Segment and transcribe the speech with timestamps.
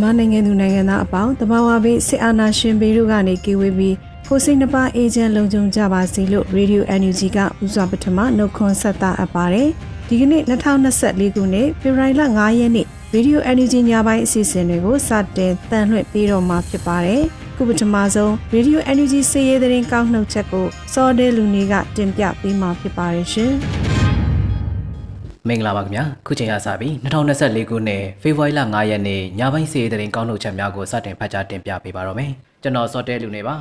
[0.00, 3.96] မြန်မာနိုင်ငံသူနိုင်ငံသားအပေါင်းတဘာဝဘေးစစ်အာဏာရှင်ဘေးတို့ကနေကေဝေးပြီး
[4.28, 9.68] ကိုစိတ်နှပါအေဂျင့်လုံခြုံကြပါစေလို့ Radio NUG ကဥစွာပထမနှုတ်ခွန်းဆက်တာအပ်ပါတယ်။
[10.08, 17.22] ဒီကနေ့2024ခုနှစ်ဖေဖော်ဝါရီလ9ရက်နေ့ Radio NUG ညပိုင်းအစီအစဉ်တွေကိုစတင်တန်လှည့်ပေးတော့မှာဖြစ်ပါတယ်။
[17.56, 23.54] ခုပထမဆုံး Radio NUG စီးရဲတဲ့ကောက်နှုတ်ချက်ကိုစော်တဲလူနေကတင်ပြပေးမှာဖြစ်ပါတယ်ရှင်။
[25.48, 26.92] မင်္ဂလာပါခင်ဗျာခုချိန်ကစပြီး
[27.32, 32.30] 2024ခုနှစ်ဖေဖော်ဝါရီလ9ရက်နေ့ညပိုင်းစီးရီးသတင်းကောင်းနှုတ်ချက်များကိုစတင်ဖတ်ကြားတင်ပြပေးပါတော့မယ်
[32.62, 33.54] ကျွန်တော်စောတဲလူနေပါ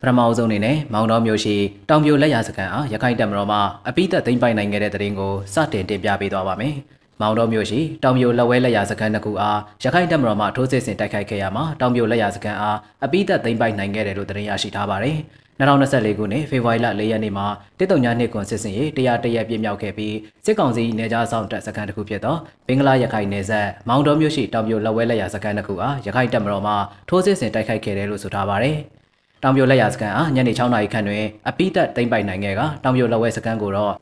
[0.00, 1.56] ပထမအဆုံးအနေနဲ့မောင်တော်မျိုးရှိ
[1.88, 3.58] တောင်ပြိုလက်ရစကန်အားရခိုင်တပ်မတော်မှ
[3.88, 6.74] အပိသက်သိမ်းပိုက်နိုင်ခဲ့တဲ့သတင်းကိုစတင်တင်ပြပေးသွားပါမယ်
[7.20, 15.16] မောင်တော်မျိုးရှိတောင်ပြိုလက်ဝဲလက်ရစကန်တစ်ခုအားရခိုင်တပ်မတော်မှထိုးစစ်ဆင်တိုက်ခိုက်ခဲ့ရမှာတောင်ပြိုလက်ရစကန်အားအပိသက်သိမ်းပိုက်နိုင်ခဲ့တယ်လို့သတင်းရရှိထားပါတယ်
[15.62, 17.46] 2024ခုနှစ်ဖေဖော်ဝါရီလ4ရက်နေ့မှာ
[17.78, 26.74] တစ်တုံညာနှစ်ကွန်စစ်စင်ရေးတရားတရက်ပြည့်မြောက်ခဲ့ပြီးစစ်ကောင်စီနေကြားဆောင်တပ်စခန်းတစ်ခုဖြစ်သောဘင်္ဂလားရခိုင်နယ်စပ်မောင်တော်မြို့ရှိတောင်ပြိုလက်ဝဲလက်ရစခန်းတစ်ခုအားရခိုင်တပ်မတော်မှ
[27.08, 28.76] ထိုးစစ်ဆင်တိုက်ခိုက်ခဲ့တယ်လို့ဆိုထားပါတယ်။
[29.42, 33.94] တောင်ပြိုလက်ရစခန်းအားညနေ6နာရီခန့်တွင်အပိသက်သိမ်းပိုက်နိုင်ခဲ့ကတောင်ပြိုလက်ဝဲစခန်းကိုတော့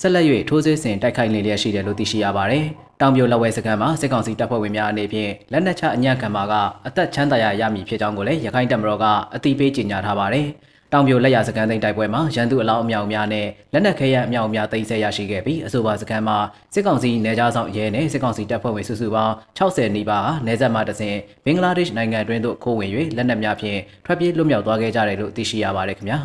[0.00, 2.64] ဆက်လက်၍ထိုးစစ်ဆင်တိုက်ခိုက်နေလျက်ရှိတယ်လို့သိရှိရပါတယ်။
[3.00, 6.54] တောင်ပြိုလက်ဝဲစခန်းမှာစစ်ကောင်စီတပ်ဖွဲ့ဝင်များအနေဖြင့်လက်နက်ချအညံ့ခံမှာက
[6.86, 9.04] အသက်ချမ်းသာရရမည်ဖြစ်ကြောင်းကိုလည်းရခိုင်တပ်မတော်က
[9.34, 10.48] အသိပေးကြေညာထားပါတယ်။
[10.92, 16.36] တောင်ပြိုလက်ရစကန်သိမ်းတိုက်ပွဲမှာရန်သူအလောင်းအမြောက်များနဲ့လက်နက်ခဲယမ်းအမြောက်များသိမ်းဆည်းရရှိခဲ့ပြီးအဆိုပါစကန်မှာ
[16.74, 26.18] စစ်ကောင်စီနေကြားဆောင်ရဲနဲ့စစ်ကောင်စီတပ်ဖွဲ့ဝင်စုစုပေါင်း60နီးပါးနေဆက်မှတစဉ်ဘင်္ဂလားဒေ့ရှ်နိုင်ငံတွင်သို့ခိုးဝင်၍လက်နက်များဖြင့်ထွက်ပြေးလွတ်မြောက်သွားခဲ့ကြတယ်လို့သိရှိရပါတယ်ခင်ဗျာ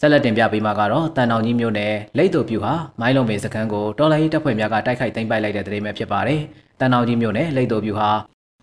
[0.00, 6.40] ဆက်လက်တင်ပြပေးမှာကတော့တန်တောင်ကြီးမြို့နယ်လိတ်တူပြူဟာမိုင်းလုံးပင်စခန်းကိုတော်လိုင်းတပ်ဖွဲ့များကတိုက်ခိုက်သိမ်းပိုက်လိုက်တဲ့တဲ့မှာဖြစ်ပါတယ်။
[6.80, 8.10] တန်တောင်ကြီးမြို့နယ်လိတ်တူပြူဟာ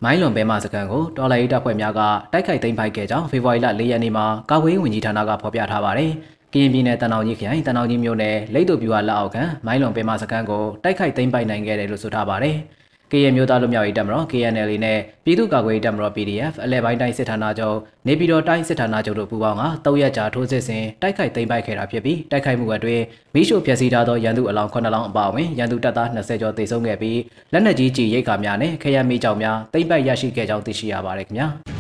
[0.04, 2.02] မိုင်းလွန်ဘဲမစကန်ကိုတော်လိုင်းတပ်ဖွဲ့များက
[2.34, 6.12] တိုက်ခိုက်သိမ်းပိုက်ခဲ့ကြောင်းဖေဖော်ဝါရီလ၄ရက်နေ့မှာကာကွယ်ရေးဝန်ကြီးဌာနကဖော်ပြထားပါတယ်။
[6.54, 12.56] ကရင်ပြည်နယ်တန်တောင်ကြီးခရိုင်တန်တောင်ကြီးမြို့နယ်လိတ်တူပြူဟာလက်အောက်ခံမိုင်းလွန်ဘဲမစကန်ကိုတိုက်ခိုက်သိမ်းပိုက်နိုင်ခဲ့တယ်လို့ဆိုထားပါတယ်။
[13.16, 17.78] ကရင်မျိုးသားလူမျိုးရေးတပ်မတော် KNL နဲ့ပြည်သူ့ကာကွယ်ရေးတပ်မတော် PDF အလဲပိုင်းတိုင်းစစ်ဌာနချုပ်
[18.08, 27.20] နေပြည်တော်တိုင်းစစ်ဌာနချုပ်တို့ပူးပေါင်းကတောက်ရက်ကြာထိုးစစ်ဆင်တိုက်ခိုက်သိမ်းပိုက်ခဲ့တာဖြစ်ပြီးတိုက်ခိုက်မှုအတွင်းမိရှုဖျက်ဆီးထားသောရန်သူအလောင်း9လောင်းအပါအဝင်ရန်သူတပ်သား20ကျော်သေဆုံးခဲ့ပြီး
[27.54, 31.50] လက်နက်ကြီးကြီးရိတ်ခါများနဲ့ခရမ်းမီးကြောင်များသိမ်းပိုက်ရရှိခဲ့ကြောင်းသိရှိရပါတယ်ခင်ဗျာ။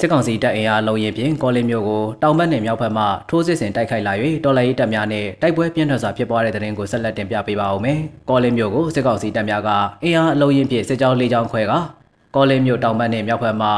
[0.00, 4.12] စစ်ကောင်စီတပ်အင်အားလုံးရင်ဖြင့်ကောလင်းမျိုးကိုတောင်ဘက်နဲ့မြောက်ဘက်မှထိုးစစ်ဆင်တိုက်ခိုက်လာ၍
[4.44, 7.98] တော်လှန်ရေးတပ်များနဲ့တိုက်ပွဲပြင်းထန်စွာဖြစ်ပွားတဲ့တဲ့ရင်ကိုဆက်လက်တင်ပြပေးပါဦးမယ်။
[8.28, 9.70] ကောလင်းမျိုးကိုစစ်ကောင်စီတပ်များက
[10.04, 11.72] အင်အားအလုံးရင်ဖြင့်စစ်ကြောင်းလေးကြောင်းခွဲက
[12.34, 13.68] ကောလင်းမျိုးတောင်ဘက်နဲ့မြောက်ဘက်မှ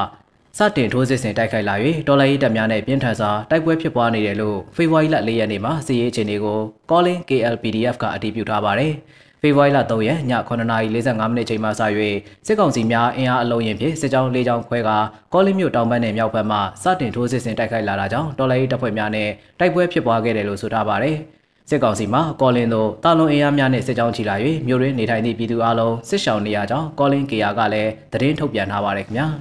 [0.59, 1.75] စတင်ထိုးစစ်ဆင်တိုက်ခိုက်လာ၍
[2.09, 6.59] တော်လှန်ရေးတပ်များနဲ့ပြင်းထန်စွာတိုက်ပွဲဖြစ်ပွားနေတယ်လို့ဖေဖော်ဝါရီလ၄ရက်နေ့မှာစစ်ရေးအခြေအနေကို
[6.91, 8.93] ကောလင်း KLPDF ကအတည်ပြုထားပါတယ်။
[9.43, 11.83] ဖေဖော်ဝါရီလ3ရက်ည9:45မိနစ်ချိန်မှစ၍
[12.47, 14.91] စစ်ကောင်စီများအင်အားအလုံးရင်ဖြင့်စစ်ကြောင်း၄ကြောင်းခွဲက
[15.33, 19.29] ကောလင်းမြို့တောင်ဘက်နဲ့မြောက်ဘက်မှစတင်ထိုးစစ်ဆင်တိုက်ခိုက်လာတာကြောင့်တော်လိုင်းတပ်ဖွဲ့များနဲ့
[19.59, 21.17] တိုက်ပွဲဖြစ်ပွားခဲ့တယ်လို့ဆိုထားပါတယ်။
[21.71, 24.35] စစ်ကောင်စီမှကောလင်းသို့တာလွန်အင်အားများနဲ့စစ်ကြောင်းချီလာ၍
[24.67, 29.27] မြို့ရင်းနေထိုင်သည့်ပြည်သူအလုံးစစ်ရှောင်နေရကြောင်းကောလင်းကေယာကလည်းသတင်းထုတ်ပြန်ထားပါတယ်ခင်ဗျာ။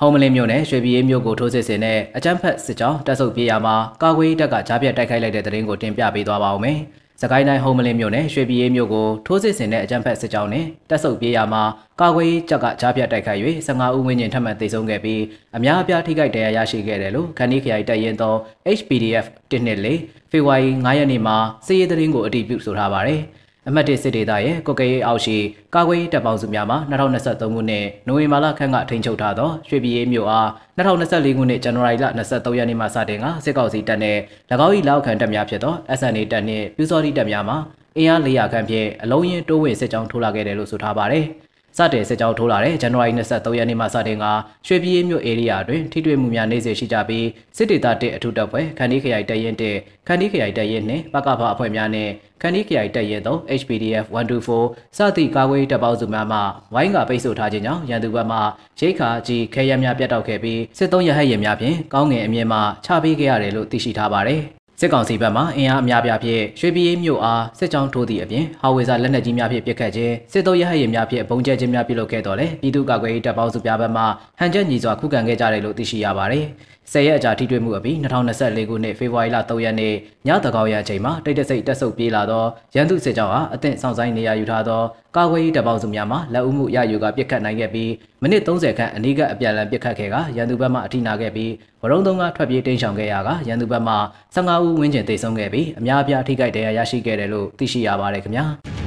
[0.00, 6.80] ဟောမလင်းမြို့နယ်ရွှေပြည်ရေးမြို့ကိုထိုးစစ်ဆင်တဲ့အကြမ်းဖက်စစ်ကြောင်းတပ်ဆုပ်ပြေးရမှာကာကွယ်တပ်ကကြားပြတ်တိုက်ခိုက်လိုက်တဲ့တဲ့ရင်ကိုတင်ပြပေးသွားပါဦးမယ်။
[7.22, 11.62] စကိုင်းတိုင်းဟုံးမလင်းမြို့နယ်ရွှေပြည်ရေးမြို့ကိုထိုးစစ်ဆင်တဲ့အကြမ်းဖက်စစ်ကြောင်းနဲ့တပ်ဆုပ်ပြေးရမှာ
[12.00, 15.22] ကာကွယ်ရေးတပ်ကကြားပြတ်တိုက်ခိုက်၍15ဦးဝန်းကျင်ထပ်မံသေဆုံးခဲ့ပြီး
[15.56, 18.34] အများအပြားထိခိုက်ဒဏ်ရာရရှိခဲ့တယ်လို့ခန္ဒီခရိုင်တပ်ရင်းသော
[18.78, 21.36] HPDF 124ဖေဖော်ဝါရီ9ရက်နေ့မှာ
[21.66, 23.20] စစ်ရေးသတင်းကိုအတည်ပြုဆိုထားပါတယ်။
[23.68, 25.36] အမတ်တစ်စစ်ဒေသရဲ့ကုတ်ကရေးအောက်ရှိ
[25.74, 34.18] ကာကွယ်ရေးတပ်ပေါင်းစုများမှ2023ခုနှစ်နိုဝင်ဘာလခန့်ကထိန်းချုပ်ထားသောရွှေပြည်ရေးမြို့အား2024ခုနှစ်ဇန်နဝါရီလ23ရက်နေ့မှစတင်ကစစ်ကောင်စီတပ်နဲ့၎
[34.66, 37.54] င်း၏လောက်ခံတပ်များဖြစ်သော SNA တပ်နှင့်ပြူစောတိတပ်များမှ
[37.96, 41.26] အင်အား400ခန့်ဖြင့်အလုံးရင်တိုးဝင်စစ်ကြောင်းထိုးလာခဲ့တယ်လို့ဆိုထားပါတယ်။
[41.76, 44.24] စတင်စစ်ကြောင်းထိုးလာတဲ့ဇန်နဝါရီ23ရက်နေ့မှစတင်က
[44.66, 47.26] ရွှေပြည်မြို့ဧရိယာတွင်ထိတွေ့မှုများနေစေရှိကြပြီး
[47.56, 49.76] စစ်ဒေသတစ်အထူးတပ်ဖွဲ့ခန္ဒီခရိုင်တပ်ရင်းတစ်
[50.08, 54.06] ခန္ဒီခရိုင်တပ်ရင်းနှင့်ပကဖအဖွဲ့များနှင့်ခန္ဒီခရိုင်တပ်ရင်းသို့ HPDF
[54.52, 56.38] 124စသည့်ကာကွယ်တပ်ပေါင်းစုများမှ
[56.74, 58.38] ဝိုင်းကပိတ်ဆို့ထားခြင်းကြောင့်ရန်သူဘက်မှ
[58.80, 74.02] ရိတ်ခါကြီးခဲရများပြတ်တောက်ခဲ့ပြီးစစ်သုံးရဟတ်ရင်များဖြင့်ကောင်းငင်အမြင့်မှချပေးခဲ့ရတယ်လို့သိရှိထားပါတယ် စစ်ကောင်စီဘက်မှအင်အားအများပြားဖြင့်ရွှေပြည်မြို့အားစစ်ကြောင်းထိုးသည့်အပြင်ဟာဝေဇာလက်နက်ကြီးများဖြင့်ပစ်ခတ်ခြင်းစစ်သုံးရဟတ်ရင်များဖြင့်ပုံကျဲခြင်းများပြုလုပ်ခဲ့တော်လဲပြည်သူ့ကာကွယ်ရေးတပ်ပေါင်းစုများဘက်မှ
[74.38, 76.44] ဟန်ချက်ညီစွာခုခံခဲ့ကြတယ်လို့သိရှိရပါတယ်။
[76.92, 79.94] ဆယ်ရက်အကြာထိတွေ့မှုအပြီး2024ခုနှစ်ဖေဖော်ဝါရီလ3ရက်နေ့
[80.26, 82.44] ညတကောင်ရအချိန်မှာတိတ်တဆိတ်တက်ဆုပ်ပြေးလာသော
[82.74, 84.82] ရန်သူစစ်ကြောင်းအားအသင့်ဆောင်ဆိုင်နေရယူထားသော
[85.16, 87.92] ကာကွယ်ရေးတပ်ပေါင်းစုများမှလက်ဦးမှုရယူကပြစ်ခတ်နိုင်ခဲ့ပြီး
[88.22, 91.52] မိနစ်30ခန့်အနည်းကအပြန်အလှန်ပြစ်ခတ်ခဲ့ကရန်သူဘက်မှအထိနာခဲ့ပြီး
[91.82, 93.94] ဝရုံသုံးကထွက်ပြေးတိမ်းရှောင်ခဲ့ရကရန်သူဘက်မှ
[94.34, 98.81] 15ဦးဝန်းကျင်တိတ်ဆုံးခဲ့ပြီးအများအပြားထိခိုက်ဒဏ်ရာရရှိခဲ့တယ်လို့သိရှိရပါတယ်ခင်ဗျာ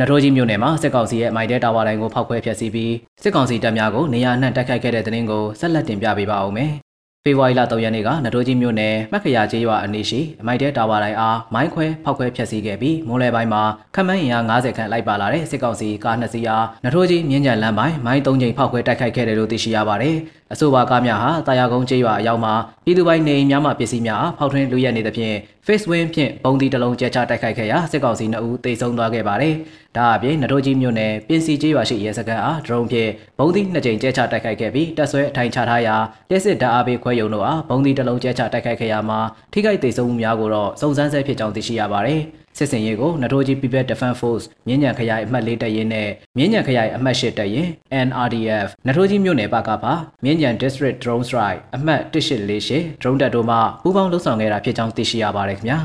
[0.00, 6.72] နထိုးကြီးမြို့နယ်မှာစစ်ကောင်စီရဲ့မိုင်တဲတာဝါတိုင်းကိုဖောက်ခွဲဖျက်ဆီးပြီးစစ်ကောင်စီတပ်များကိုနေရာနှံ့တိုက်ခိုက်ခဲ့တဲ့တဲ့ရင်ကိုဆက်လက်တင်ပြပေးပါဦးမယ်။
[7.24, 13.62] ဖေဖော်ဝါရီလ3ရက်နေ့ကနထိုးကြီးမြို့နယ်မက်ခရာကျေးရွာအနီးရှိအမိုက်တဲတာဝါတိုင်းအားမိုင်းခွဲဖောက်ခွဲဖျက်ဆီးခဲ့ပြီးမိုးလဲပိုင်းမှာ
[13.94, 20.16] ခမန်းရင်အား90ခန့်လိုက်ပါလာတဲ့စစ်ကောင်စီကားနှစ်စီးအားနထိုးကြီးမြင်းကြံလမ်းပိုင်းမိုင်း3ချိန်ဖောက်ခွဲတိုက်ခိုက်ခဲ့တယ်လို့သိရှိရပါတယ်။
[20.52, 22.54] အဆိုပါကားများဟာတာယာကုန်းကျေးရွာအရောက်မှာ
[22.84, 25.36] ပြည်သူပိုင်နေအိမ်များမှပစ္စည်းများအားဖောက်ထွင်းလူရက်နေသဖြင့်
[25.66, 29.54] face win ဖြင့်ပုံတီတစ်လုံးကျချတိုက်ခိုက်ခဲ့ရာစစ်ကောင်စီ2ဦးသေဆုံးသွားခဲ့ပါတယ်။
[29.96, 35.96] ဒါအပြင်နထိုးကြီးမြို့နယ်ပင်စီကျေးရွာရှိရဲစခန်းအားဒရုန်းဖြင့်ပုံတီ2ကြိမ်ကျချတိုက်ခိုက်ခဲ့ပြီးတပ်ဆွဲအထိုင်ချထားရာ
[36.30, 39.20] လက်စစ်ဓာတ်အားပေးခွဲရုံတို့အားပုံတီတစ်လုံးကျချတိုက်ခိုက်ခဲ့ရာမှာ
[39.52, 42.22] ထိခိုက်သေဆုံးမှုများကိုတော့စုံစမ်းဆဲဖြစ်ကြောင်းသိရှိရပါတယ်။
[42.58, 47.70] စစ်စင်ရေးကိုနထိုးကြီး People Defense Force မြင်းညံခရိုင်အမှတ်၄တပ်ရင်းနဲ့မြင်းညံခရိုင်အမှတ်၈တပ်ရင်း
[48.06, 49.92] NRDF နထိုးကြီးမြို့နယ်ပကပါ
[50.24, 55.78] မြင်းညံ District Drone Strike အမှတ်1848 drone တပ်တို့မှပူးပေါင်းလှုပ်ဆောင်ခဲ့တာဖြစ်ကြောင်းသိရှိရပါတယ်ခင်ဗျာ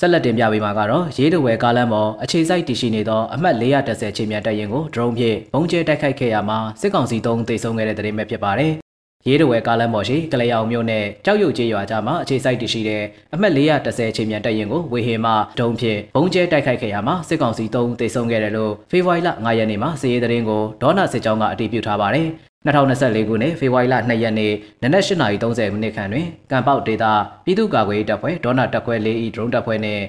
[0.00, 8.83] ဆက်လက်တင်ပြပေးမှာကတော့ရေးတဝဲကားလမ်းပေါ်အခြေစိုက်တည်ရှိနေသောအမှတ်430ချိန်မြန်တပ်ရင်ကို drone ဖြင့်ပုံကျဲတိုက်ခိုက်ခဲ့ရမှာစစ်ကောင်စီသုံးတိုက်ဆုံခဲ့တဲ့တဲ့ရင်ပဲဖြစ်ပါတယ်
[9.28, 13.02] ရေးတဝဲကားလမ်းပေါ်ရှိကလေးအောင်မြို့နယ်ကြောက်ရွံ့ကျေးရွာကြားမှာအခြေစိုက်တည်ရှိတဲ့
[13.34, 22.28] အမှတ်430ချိန်မြန်တပ်ရင်ကိုဝေဟင်မှဒုံဖြင့်ဘုံကျဲတိုက်ခိုက်ခဲ့ရမှာစစ်ကောင်စီ3ဦးသေဆုံးခဲ့တယ်လို့ဖေဖော်ဝါရီလ9ရက်နေ့မှာစစ်ရေးသတင်းကိုဒေါနာစစ်ကြောင်းကအတည်ပြုထားပါတယ်
[22.66, 27.04] 2024ခုနှစ်ဖေဖော်ဝါရီလ2ရက်နေ့နနက်8:30မိနစ်ခန့်တွင်ကံပေါက်ဒေသ
[27.44, 30.04] ပြည်သူ့ကာကွယ်ရေးတပ်ဖွဲ့ဒေါနာတပ်ခွဲ၄ဤဒရုန်းတပ်ဖွဲ့နှင့်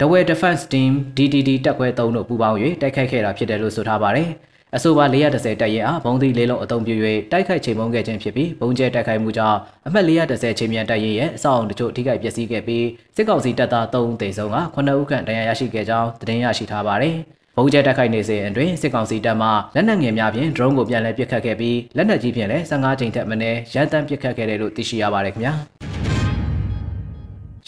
[0.00, 4.30] Dawei Defense Team DDD တပ်ခွဲ3တို့ပူးပေါင်း၍တိုက်ခိုက်ခဲ့တာဖြစ်တယ်လို့ဆိုထားပါတယ်။
[4.76, 6.94] အဆိုပါ430တပ်ရဲအားဘုံသီးလေးလုံးအုံပြု၍
[7.32, 12.86] တိုက်ခိုက်ချိန်မုံခဲ့ခြင်းဖြစ်ပြီးဘုံကျဲတိုက်ခိုက်မှုကြောင့်အမှတ်430ချိန်မြန်တပ်ရဲရဲ့အဆောက်အုံတချို့ထိခိုက်ပျက်စီးခဲ့ပြီး
[13.16, 17.16] စစ်ကောင်စီတပ်သား3ဦးသေဆုံးက9ဦးခန့်ဒဏ်ရာရရှိခဲ့ကြောင်းသတင်းရရှိထားပါတယ်။
[17.56, 25.54] ဘုံကျဲတိုက်ခိုက်နေစဉ်အတွင်းစစ်ကောင်စီတပ်မှလက်နက်ငယ်များဖြင့် drone ကိုပြန်လည်ပစ်ခတ်ခဲ့ပြီးလက်နက်ကြီးဖြင့်လည်း15ချိန်ထက်မနည်းရန်တမ်းပစ်ခတ်ခဲ့တယ်လို့သိရှိရပါတယ်ခင်ဗျာ။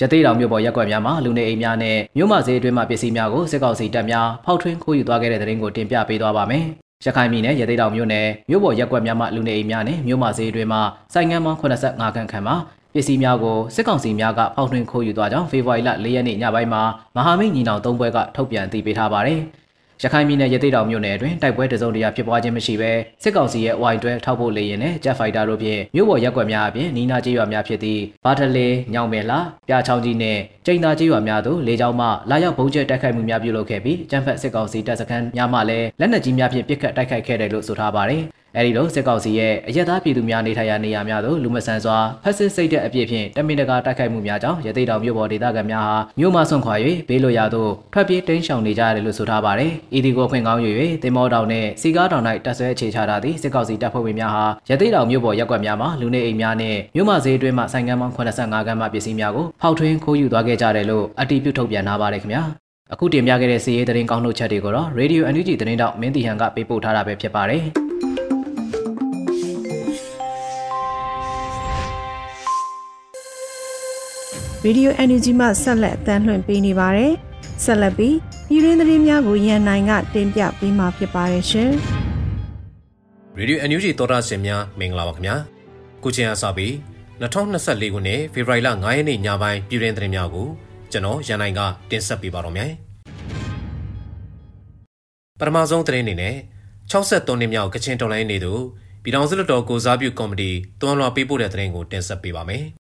[0.00, 6.64] ရသေးတောင်မြို့ပေါ်ရက်ွက်များမှာလူနေအိမ်များနဲ့မြို့မဈေးအတွင်းမှပစ္စည်းများကိုစစ်ကောင်စီတပ်များဖောက်ထွင်းခိုးယူသွားခဲ့တဲ့တဲ့ရင်ကိုတင်ပြပေးသွားပါမယ်။
[7.04, 10.78] ရခိုင်ပြည်နယ်ရသေးတောင်မြို့နယ်မြို့ပေါ်ရက်ကွက်များမှလူနေအိမ်များနဲ့မြို့မဈေးတွင်မှ
[11.14, 12.56] စိုင်ငံပေါင်း85ခန်းခန့်မှာ
[12.94, 16.82] ပစ္စည်းများကိုစစ်ကောင်စီများကဖောက်ထွင်းခိုးယူသွားကြောင်းဖေဖော်ဝါရီလ၄ရက်နေ့ညပိုင်းမှာ
[17.16, 19.40] မဟာမိတ်ညီနောင်၃ဘွဲကထုတ်ပြန်တည်ပေးထားပါတယ်။
[20.04, 29.38] ရခိုင်ပြည်နယ်ရသေတောင်မြို့နယ်အတွင်းတိုက်ပွဲတစုံတရာဖြစ်ပွားခြင်းမရှိဘဲစစ်ကောင်စီရဲ့ Y12 ထောက်ဖို့လေရင်နဲ့ Jet Fighter တို့ဖြင့်မြို့ပေါ်ရက်ွက်များအပြင်နီးနားကျေးရွာများဖြစ်သည့်ဘာထလေညောင်မယ်လာ
[29.68, 38.24] ပြာချောင်းကြီးနဲ့ကျိန်သာကျေးရွာများသို့လေကြောင်းမှလာရောက်ဘုံကျဲတိုက်ခိုက်မှုများပြုလုပ်ခဲ့ပြီးကျန်းဖက်စစ်ကောင်စီတပ်စခန်းများမှလည်းလက်နက်ကြီးများဖြင့်ပစ်ခတ်တိုက်ခိုက်ခဲ့တယ်လို့ဆိုထားပါတယ်။
[38.56, 46.74] အဲဒီလိုစစ်ကောင်စီရဲ့အရက်သားပြည်သူများနေထိုင်ရာနေရာများသို့လူမဆန်စွာဖက်စစ်စိတ်တဲ့အပြစ်ဖြင့်တမင်တကာတိုက်ခိုက်မှုများကြောင့်ရသေးတောင်မြို့ပေါ်ဒေသခံများဟာမြို့မှဆွန့်ခွာ၍
[47.08, 50.60] ဘေးလွတ်ရာသို့ထွက်ပြေးတိမ်းရှောင်နေကြရတယ်လို့ဆိုထားပါတယ်။ဤဒီကိုခွင့်ကောင်း၍
[51.02, 62.42] တင်မောတောင်နဲ့စီကားတောင်၌တပ်ဆွဲအခြေချထားသည့်စစ်ကောင်စီတပ်ဖွဲ့ဝင်များဟာရသေးတောင်မြို့ပေါ်ရက်ကွက်များမှာလူနေအိမ်များနဲ့မြို့မှဈေးအတွင်းမှဆိုင်ကမ်းပေါင်း85ခန်းမှပစ္စည်းများကိုဖောက်ထွင်းခိုးယူသွားခဲ့ကြတယ်လို့အတည်ပြုထုတ်ပြန်ထားပါတယ်ခင်ဗျာ။
[62.92, 67.64] အခုတင်ပြခဲ့တဲ့စီးရေးသတင်းကောင်းနှုတ်ချက်တွေကိုတော့ Radio NUG သတင်းတောက်မင်းတီဟန်ကပေးပို့ထားတာပဲဖြစ်ပါတယ်။
[74.66, 77.12] ရေဒီယို NUG မှဆက်လက်အသံလွှင့်ပေးနေပါတယ်။
[77.64, 78.16] ဆက်လက်ပြီး
[78.48, 81.70] ပြည်ရင်းသတင်းများကိုရန်နိုင်ကတင်ပြပေးမှာဖြစ်ပါတယ်ရှင်။
[83.38, 85.34] ရေဒီယို NUG သောတာရှင်များမင်္ဂလာပါခင်ဗျာ။
[86.02, 86.72] ခုချိန်အစပြီး
[87.20, 90.46] 2024ခုနှစ်ဖေဖော်ဝါရီလ9ရက်နေ့ညပိုင်းပြည်ရင်းသတင်းများကို
[90.92, 92.70] ကျွန်တော်ရန်နိုင်ကတင်ဆက်ပေးပါတော့မယ်။
[95.40, 96.36] ပထမဆုံးသတင်းအနေနဲ့
[96.90, 98.52] 63နှစ်မြောက်ကချင်တော်လိုင်းနေသူ
[99.02, 100.50] ပြည်ထောင်စုလွှတ်တော်ကိုစားပြုကော်မတီ
[100.80, 102.66] တွန်းလွှာပေးပို့တဲ့သတင်းကိုတင်ဆက်ပေးပါမယ်။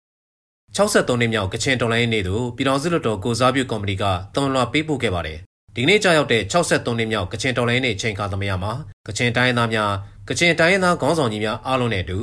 [0.75, 4.03] 63နှစ်မြောက်ကချင်တော်လိုင်းနေ့သို့ပြည်တော်စုလွှတ်တော်ကိုစားပြုကော်မတီက
[4.35, 5.37] သွန်လွှာပေးပို့ခဲ့ပါတယ်။
[5.75, 8.71] ဒီကနေ့ကြာရောက်တဲ့63နှစ်မြောက်ကချင်တော်လိုင်းနေ့ချိန်ခါသမယမှာ
[9.07, 9.91] ကချင်တိုင်းသားများ
[10.29, 12.19] ကချင်တိုင်းသားခေါင်းဆောင်ကြီးများအားလုံးနဲ့အတူ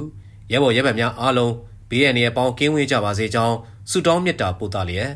[0.53, 1.53] ရဲဘော်ရဲဘက်များအားလုံး
[1.91, 3.57] ဘေးရန်ရဲ့ပေါင်းကင်းဝေးကြပါစေကြောင်း
[3.91, 5.11] ဆုတောင်းမေတ္တာပို့သလျက်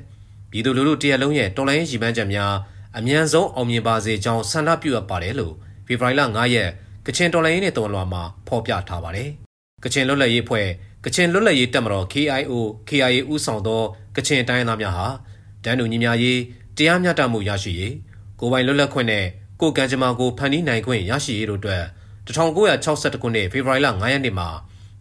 [0.50, 2.52] ပြည်သူလူထုတရက်လုံးရဲ့တော်လိုင်းရည်မှန်းချက်များ
[2.98, 5.54] အမြန်ဆုံးအောင်မြင်ပါစေကြောင်းဆန္ဒပြုအပ်ပါတယ်လို့
[5.86, 6.70] ဖေဖော်ဝါရီလ9ရက်
[7.06, 9.30] ကချင်တော်လှန်ရေးနဲ့တော်လွန်မှာဖော်ပြထားပါတယ်။
[9.84, 10.66] ကချင်လွတ်လပ်ရေးဖွဲ့
[11.04, 12.52] ကချင်လွတ်လပ်ရေးတပ်မတော် KIO
[12.88, 13.82] KIA ဦးဆောင်သော
[14.16, 15.06] ကချင်တိုင်းသားများဟာ
[15.64, 16.40] တန်းတူညီမျှရေး
[16.76, 17.94] တရားမျှတမှုရရှိရေး
[18.40, 19.26] ကိုယ်ပိုင်လွတ်လပ်ခွင့်နဲ့
[19.60, 21.82] ကိုယ်ကံကြမ္မာကိုဖန်တီးနိုင်ခွင့်ရရှိရေးတို့အတွက်
[22.26, 24.48] 1962ခုနှစ်ဖေဖော်ဝါရီလ9ရက်နေ့မှာ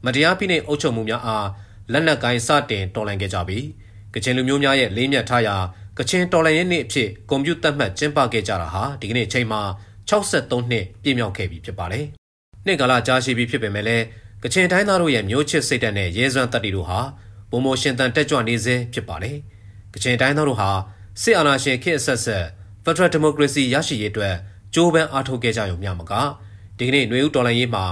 [0.05, 1.47] မတရားဖိနှိပ်အုပ်ချုပ်မှုများအား
[1.91, 3.65] လက်နက်ကိုင်းစတင်တော်လှန်ခဲ့ကြပြီး
[4.13, 5.55] ကချင်လူမျိုးများရဲ့လေးမြတ်ထားရာ
[5.97, 9.61] ကချင်တော်လှန်ရေးနေ့အဖြစ်ကွန်ပျူတာမှတ်ကျင်းပခဲ့ကြတာဟာဒီကနေ့ချိန်မှာ
[10.09, 12.05] 63နှစ်ပြည့်မြောက်ခဲ့ပြီဖြစ်ပါတယ်။
[12.65, 14.05] နှစ်ကာလကြာရှည်ပြီဖြစ်ပေမဲ့လည်း
[14.43, 16.99] ကချင်တိုင်းသားတို့ရဲ့မျိုးချစ်စိတ်ဓာတ်နဲ့ရဲစွမ်းတတ္တိတို့ဟာ
[17.49, 19.37] ပုံမရှင်တန်တက်ကြွနေစေဖြစ်ပါတယ်။
[19.93, 20.69] ကချင်တိုင်းသားတို့ဟာ
[21.21, 22.45] စစ်အာဏာရှင်ခေတ်အဆက်ဆက်
[22.83, 24.35] Federal Democracy ရရှိရေးအတွက်
[24.73, 26.13] ကြိုးပမ်းအားထုတ်ခဲ့ကြရုံမျှမက
[26.77, 27.85] ဒီကနေ့ຫນွေဦးတော်လှန်ရေးမှာ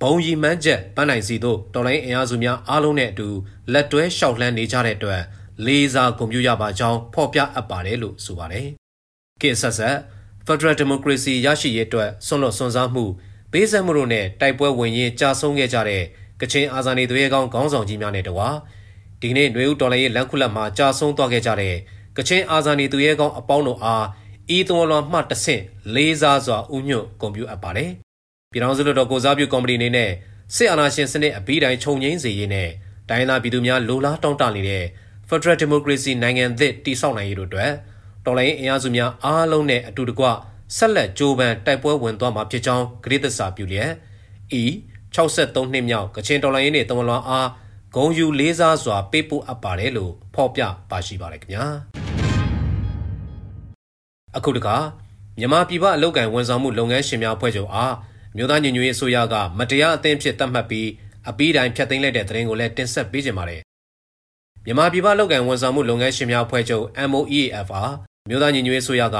[0.00, 3.28] ဘုံရီမှန်းချက်ပန်းနိုင်စီတို့တော်လိုင်းအင်အားစုများအားလုံးနဲ့အတူ
[3.72, 5.22] လက်တွဲရှောက်လှမ်းနေကြတဲ့အတွက်
[5.66, 8.66] လေးစားဂုဏ်ပြုရပါကြောင်းဖော်ပြအပ်ပါတယ်လို့ဆိုပါတယ်။
[9.42, 9.96] ကိဆက်ဆက်
[10.46, 13.04] Federal Democracy ရရှိရေးအတွက်ဆွန့်လွတ်ဆွန်စားမှု
[13.56, 16.02] ပေးဆက်မှုတို့နဲ့တိုက်ပွဲဝင်ရင်းကြာဆုံးခဲ့ကြတဲ့
[16.40, 18.48] ကချင်အာဇာနည်တွေရဲ့ကောင်းခေါင်းဆောင်ကြီးများနဲ့တကွာ
[19.20, 21.74] ဒီကနေ့ຫນွေဦးတော်လိုင်းရဲ့လမ်းခုလက်မှာကြာဆုံးသွားခဲ့ကြတဲ့
[22.16, 24.04] ကချင်အာဇာနည်သူရဲကောင်းအပေါင်းတို့အား
[24.56, 25.62] ဤသွန်လွန်မှတဆင့်
[25.94, 27.90] လေးစားစွာဥညွတ်ဂုဏ်ပြုအပ်ပါတယ်။
[28.52, 30.10] ပြည်ထောင်စုလွှတ်တော်ကိုစားပြုကော်မတီအနေနဲ့
[30.56, 32.68] စစ်အာဏာရှင်စနစ်အပြီးတိုင်းခြုံငိမ့်စေရေးနဲ့
[33.08, 34.84] တိုင်းသားပြည်သူများလိုလားတောင်းတနေတဲ့
[35.28, 37.72] Federal Democracy နိုင်ငံသစ်တည်ဆောက်နိုင်ရေးတို့အတွက်
[38.24, 40.26] တော်လိုင်းအင်အားစုများအားလုံးနဲ့အတူတကွ
[40.76, 43.90] ဆက်လက်ကြိုးပမ်းတိုက်ပွဲဝင်သွားမှာဖြစ်ကြောင်းဂရိသစ္စာပြုလျက်
[44.60, 44.62] ဤ
[45.14, 47.48] 63နှစ်မြောက်ကချင်တော်လိုင်းရေးနဲ့တမလွန်အား
[47.94, 51.64] ဂုံယူလေးစားစွာပေးပို့အပ်ပါတယ်လို့ဖော်ပြပါရှိပါတယ်ခင်ဗျာ
[54.36, 54.76] အခုတခါ
[55.38, 57.94] မြန်မာပြည်ပအလုပ်ကိုင်ဝန်ဆောင်မှုလုပ်ငန်းရှင်များအဖွဲ့ချုပ်အား
[58.36, 60.88] မြို့သားညီညွတ်ရေးအစိုးရကမတရားအသင်းဖြစ်သတ်မှတ်ပြီး
[61.28, 63.62] အပီးတိုင်းဖျက်သိမ်းလိုက်တဲ့သတင်းကိုလည်းတင်ဆက်ပေးကြပါမယ်
[64.64, 67.94] မြန်မာပြည်ပအလုပ်ကိုင်ဝန်ဆောင်မှုလုပ်ငန်းရှင်များအဖွဲ့ချုပ် MOEAF အား
[68.28, 69.18] မြို့သားညီညွတ်ရေးအစိုးရက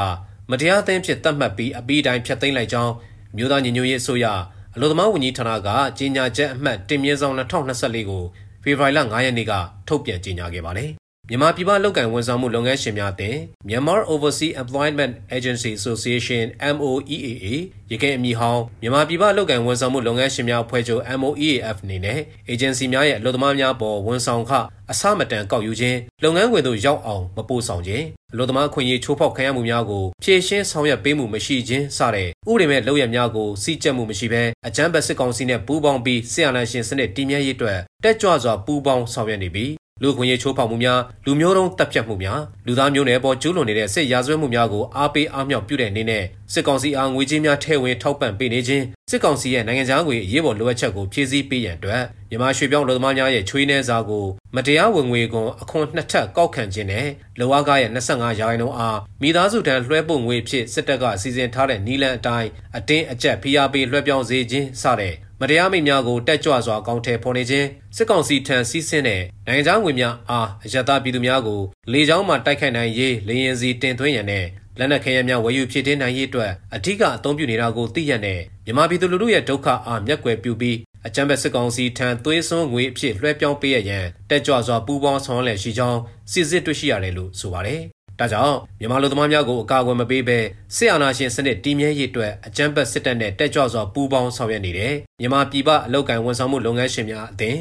[0.51, 2.93] မတရားအသင်းဖြစ်သတ်မှတ်ပြီးအပီးတိုင်းဖျက်သိမ်းလိုက်ကြောင်း
[3.37, 4.27] မြို့သားညီညွတ်ရေးအစိုးရ
[4.75, 8.23] အလို့သမားဝန်ကြီးဌာနကကြေညာချက်အမှတ်တင်မြင့်ဆောင်2024ကို
[8.63, 9.53] ဖေဖော်ဝါရီလ9ရက်နေ့က
[9.89, 10.91] ထုတ်ပြန်ကြေညာခဲ့ပါတယ်
[11.29, 17.47] မြန်မာပြည်ပလောက်ကန်ဝန်ဆောင်မှုလုပ်ငန်းရှင်များအသင်း Myanmar Overseas Employment Agency Association MOEAA
[17.91, 22.21] ရခိုင်အမည်ဟောင်းမြန်မာပြည်ပလောက်ကန်ဝန်ဆောင်မှုလုပ်ငန်းရှင်များအဖွဲ့ချုပ် MOEAF အနေနဲ့
[22.53, 24.53] agency များရဲ့အလုပ်သမားများပေါ်ဝန်ဆောင်ခ
[24.91, 39.71] အစမတန်ကောက်ယူခြင်းလုပ်ငန်းခွင်သို့ရောက်အောင်မပို့ဆောင်ခြင်း အလို့သမားခွင့်ရေးချိုးဖောက်ခံရမှုများကိုဖြည့်ရှင်းဆောင်ရွက်ပေးမှုမရှိခြင်းစတဲ့ဥပဒေမဲ့လုပ်ရများကိုစီကြက်မှုမရှိဘဲအကြမ်းဖက်စစ်ကောင်စီနဲ့ပူးပေါင်းပြီးဆီယနာရှင်စနစ်တည်မြဲရေးအတွက်တက်ကြွစွာပူးပေါင်းဆောင်ရွက်နေပြီး
[40.03, 54.25] လူခွင့်ရေးချိုးဖောက်မှုများလူမျိုးတုံးတပ်ဖြတ်မှုများလူသားမျိုးနွယ်ပေါ်ကျူးလွန်နေတဲ့စစ်ရာဇဝတ်မှုများကိုအားပေးအားမြောက်ပြုတဲ့အနေနဲ့စစ်ကောင်စီအားငွေကြေးများထည့်ဝင်ထောက်ပံ့ပေးနေခြင်းစစ်ကောင်စီရဲ့နိုင်ငံခြားငွေအရေးပေါ်လိုအပ်ချက်ကိုဖြည့်ဆည်းပေးရန်အတွက်မြန်မာရွှေပြောင်းလူသမားများရဲ့ချွေးနှဲစာကို
[54.57, 57.07] မတရားဝင်ငွေကွန်အခွန်နှစ်ထပ်ကောက်ခံခြင်းနဲ့
[57.39, 65.15] လောအားကားရဲ့25ရာခိုင်နှုန်းအားမိသားစုတန်းလွှဲပို့ငွေဖြစ်စစ်တပ်ကအစီအစဉ်ထားတဲ့နီလန်အတိုင်းအတင်းအကျပ်ဖိအားပေးလွှဲပြောင်းစေခြင်းစတဲ့
[65.47, 71.61] မတရားမိများကိုတက်ကြွစွာကောင်းထဲဖော်နေခြင်းစစ်ကောင်စီထံစီးဆင်းတဲ့နိုင်ငံခြားငွေများအားအယက်သားပြည်သူများကို
[71.93, 74.45] လေကြောင်းမှတိုက်ခိုက်နိုင်ရေးလေရင်စီတင်သွင်းရန်နဲ့
[74.79, 86.01] လက်နက်ခဲယမ်းများဝယ်ယူဖြစ်တင်းနိုင်ရေးအတွက်အထူးအသုံးပြုနေတာကိုသိရတဲ့မြန်မာပြည်သူလူထုရဲ့ဒုက္ခအားမျက်ကွယ်ပြုပြီးအကြမ်းဖက်စစ်ကောင်စီထံသွေးစွန်းငွေအဖြစ်လွှဲပြောင်းပေးရရန်တက်ကြွစွာပူးပေါင်းဆောင်ရွက်ရှိကြောင်း
[86.33, 87.83] စစ်စစ်တွေ့ရှိရတယ်လို့ဆိုပါတယ်။
[88.19, 90.39] ဒါကြောင့်မြန်မာလူသမားများကိုအကာအကွယ်မပေးဘဲ
[90.77, 97.59] စစ်အာဏာရှင်စနစ်တည်မြဲရေးအတွက်အကြမ်းဖက်စစ်တပ်နဲ့တက်ကြွစွာပူးပေါင်းဆောင်ရွက်နေတဲ့မြန်မာပြည်ပအလုပ်ကိုင်ဝန်ဆောင်မှုလုပ်ငန်းရှင်များအသင်း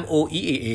[0.00, 0.68] MOEAA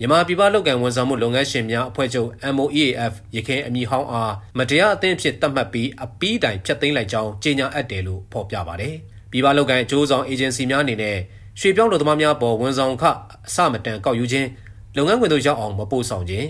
[0.00, 8.94] မြန်မာပြည်ပလုပ်ကံဝန်ဆောင်မှုလုပ်ငန်းရှင်များအဖွဲ့ချုပ် MOEAF ရခိုင်အမည်ဟောင်းအားမတရားအသင်းဖြစ်သတ်မှတ်ပြီးအပီးတိုင်ဖျက်သိမ်းလိုက်ကြောင်းကြေညာအပ်တယ်လို့ဖော်ပြပါတယ်။
[9.30, 11.16] ပြည်ပလုပ်ကံအကျိုးဆောင်အေဂျင်စီများအနေနဲ့
[11.60, 13.04] ရွှေပြောင်းလူသမားများပေါ်ဝန်ဆောင်ခ
[13.46, 14.48] အစမတန်ကောက်ယူခြင်း
[14.96, 16.46] လုပ်ငန်းခွင်သို့ရောက်အောင်မပို့ဆောင်ခြင်း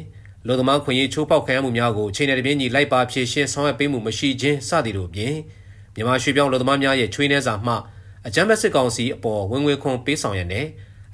[0.49, 5.35] လူသမားခွင့်ရေးချိုးဖောက်ခံရမှုများကိုချိန်နယ်တပြင်းညီလိုက်ပါဖြည့်ရှင်းဆောင်ရွက်ပေးမှုမရှိခြင်းစသည်တို့အပြင်
[5.95, 7.75] မြန်မာရွှေပြောင်းလူသမားများရဲ့ချွေးနှဲစာမှ
[8.26, 10.67] အကြမ်းဖက်စစ်ကောင်စီအပေါ်ဝင်ငွေခွန်ပေးဆောင်ရတဲ့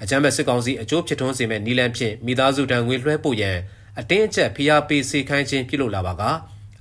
[0.03, 3.57] အကြမ်းဖက်စစ်ကောင်စီအကျိုးဖြစ်ထွန်းစေမဲ့နီလန်ဖြင့်မိသားစုတံငွေလွှဲပို့ရန်
[3.99, 6.23] အတင်းအကျပ်ဖိအားပေးစေခိုင်းခြင်းပြုလုပ်လာပါက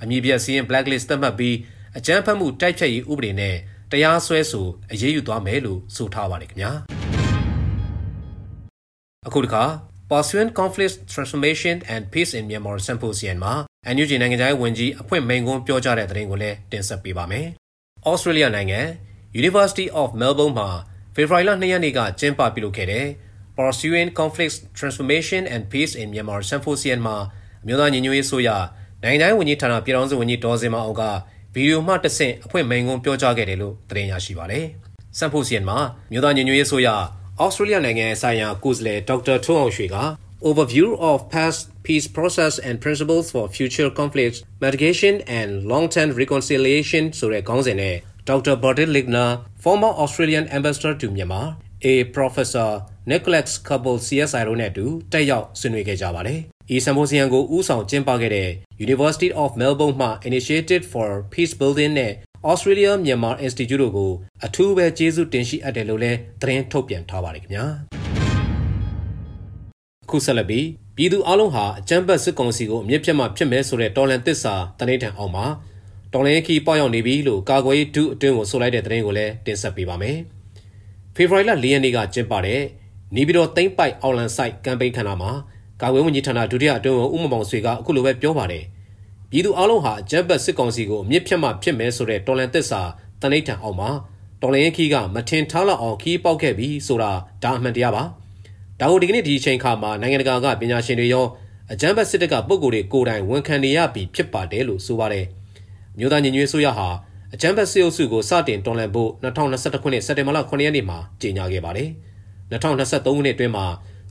[0.01, 1.55] အမည်ပြစီရင် blacklist သတ်မှတ်ပြီး
[1.97, 3.55] အကြမ်းဖက်မှုတိုက်ဖြတ်ရေးဥပဒေနဲ့
[3.91, 6.71] တရားစွဲဆိုအရေးယူသွားမယ်လို့ဆိုထားပါတယ်ခင်ဗျာ
[9.27, 9.63] အခုတခါ
[10.09, 13.53] Pursuant Conflict Transformation and Peace in Myanmar Symposium မှာ
[13.95, 17.47] NUG နိုင်ငံခြားရေးဝန်ကြီးအဖွဲ့မိန်ကွန်းပြောကြားတဲ့သတင်းကိုလည်းတင်ဆက်ပေးပါမယ်။
[18.09, 18.79] Australia နိုင်ငံ
[19.41, 20.69] University of Melbourne မှာ
[21.15, 23.05] ဖေဖော်ဝါရီလ2ရက်နေ့ကကျင်းပပြုလုပ်ခဲ့တဲ့
[23.57, 27.17] Pursuing Conflict Transformation and Peace in Myanmar Symposium မှာ
[27.63, 28.49] အမျိုးသားညီညွတ်ရေးဆိုရ
[29.03, 31.03] နိုင်ငံတိုင်းဝန်ကြီးဌာနပြည်ထောင်စုဝန်ကြီးဒေါ်စင်မအောင်က
[31.53, 34.65] ဗီဒီယိုမှတဆင့်အဖွဲ့မိန်ကွန်းပြောကြားခဲ့တယ်လို့သတင်းရရှိပါတယ်။
[35.19, 35.77] Symposium မှာ
[36.11, 36.89] မြို့သားညီညွတ်ရေးဆိုရ
[37.41, 39.97] ဩစတြေးလျနိုင်ငံဆိုင်ရာကိုယ်စားလှယ်ဒေါက်တာထွန်းအောင်ရွှေက
[40.49, 47.95] overview of past peace process and principles for future conflicts mitigation and long-term reconciliation ဆိုတဲ့ခေါင်းစဉ်နဲ့
[48.29, 48.55] Dr.
[48.63, 49.29] Bertil Ligner
[49.63, 51.45] former Australian ambassador to Myanmar
[51.93, 52.69] a professor
[53.11, 56.39] Nicholas Couple CSI တို့နဲ့အတူတက်ရောက်ဆွေးနွေးခဲ့ကြပါတယ်။
[56.75, 58.49] ဤစံဖိုစီယံကိုဦးဆောင်ကျင်းပခဲ့တဲ့
[58.85, 62.13] University of Melbourne မှ Initiative for Peace Building နဲ့
[62.51, 64.11] Australia Myanmar Institute တို့ကို
[64.45, 67.65] အထူးပဲကျေးဇူးတင်ရှိအပ်တယ်လို့လည်းသတင်းထုတ်ပြန်ထားပါတယ်ခင်ဗျာ။
[70.09, 75.45] ခုဆက်လက်ပြီးပြည်သူအလုံးဟာအကြမ်းဖက်စစ်ကောင်စီကိုအမြင့်ပြတ်မှဖြစ်မယ်ဆိုတဲ့တော်လန်သစ္စာတနေ့တန်အောင်မှာ
[76.13, 80.17] တော်လန်ခီပေါရောက်နေပြီလို့ကာကွယ်ရေးဒုအတွင်းကိုဆိုလိုက်တဲ့သတင်းကိုလည်းတင်ဆက်ပေးပါမယ်။
[81.15, 82.61] ဖေဖော်ဝါရီလ၄ရက်နေ့ကကျင်းပတဲ့
[83.15, 85.31] နေပြည်တော်သိမ့်ပိုက်အောင်လန်ဆိုင်ကမ်ပိန်းခန်းနာမှာ
[85.81, 88.65] ကာကွယ်ဝန်ကြီးဌာနဒုတိယအတွင်းဝန်ဦးမမောင်ဆွေကအခုလိုပဲပြောပါတယ်။
[89.33, 92.81] ပြည်သူအလုံးဟာအကြမ်းဖက်စစ်ကောင်စီကိုအမြင့်ဖြတ်မှဖြစ်မယ်ဆိုတဲ့တော်လန်သစ္စာ
[93.21, 93.89] တနိဋ္ဌာန်အောင်မှာ
[94.41, 97.11] တော်လန်ခီကမထင်ထားလောက်အောင်ခီးပေါက်ခဲ့ပြီဆိုတာ
[97.43, 98.03] ဒါအမှန်တရားပါ။
[98.79, 101.25] ဒါကိုဒီကနေ့ဒီအချိန်ခါမှာနိုင်ငံတကာကပညာရှင်တွေရော
[101.71, 105.25] အကြမ်းဖက်စစ်တပ်ကပုံကိုယ်တွေကိုယ်တိုင်ဝန်ခံနေရပြီဖြစ်ပါတယ်လို့ဆိုပါတယ်။
[105.97, 106.87] မြို့သားညီညွတ်ဆိုရဟာ
[107.33, 111.89] အကြမ်းဖက်စစ်အုပ်စုကိုစတင်တော်လှန်ဖို့2021ခုနှစ်စက်တင်ဘာလ9ရက်နေ့မှာကြေညာခဲ့ပါတယ်။
[112.51, 113.65] 2023ခုနှစ်အတွင်းမှာ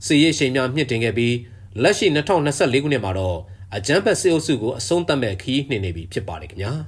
[0.05, 1.35] စစ်ရေးရှိန်များမြင့်တင်ခဲ့ပြီး
[1.81, 3.37] လက်ရှိ2024ခုနှစ်မှာတော့
[3.77, 6.71] အကြမ်းဖက်စစ်အုပ်စုကိုအဆုံးသတ်မဲ့ခီးနှင်နေပြီဖြစ်ပါတယ်ခင်ဗျာ။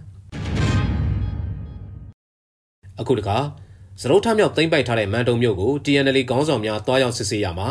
[3.00, 3.38] အခုတခါ
[4.02, 7.70] စရုပ်ထမြောက်သိမ့်ပိုက်ထားတဲ့မန်တုံမြို့ကို TNL ခေါင်းဆောင်များတွားရောက်စစ်ဆေးရမှာ